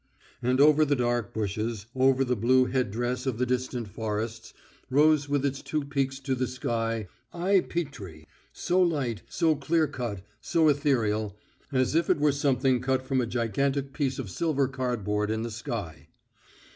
And 0.41 0.59
over 0.59 0.83
the 0.83 0.95
dark 0.95 1.31
bushes, 1.31 1.85
over 1.95 2.23
the 2.25 2.35
blue 2.35 2.65
head 2.65 2.89
dress 2.89 3.27
of 3.27 3.37
the 3.37 3.45
distant 3.45 3.87
forests, 3.87 4.51
rose 4.89 5.29
with 5.29 5.45
its 5.45 5.61
two 5.61 5.83
peaks 5.85 6.17
to 6.21 6.33
the 6.33 6.47
sky, 6.47 7.07
Ai 7.35 7.59
Petri 7.59 8.27
so 8.51 8.81
light, 8.81 9.21
so 9.29 9.55
clear 9.55 9.85
cut, 9.85 10.23
so 10.41 10.69
ethereal, 10.69 11.37
as 11.71 11.93
if 11.93 12.09
it 12.09 12.17
were 12.17 12.31
something 12.31 12.79
cut 12.81 13.03
from 13.05 13.21
a 13.21 13.27
gigantic 13.27 13.93
piece 13.93 14.17
of 14.17 14.31
silver 14.31 14.67
cardboard 14.67 15.29
in 15.29 15.43
the 15.43 15.51
sky. 15.51 16.07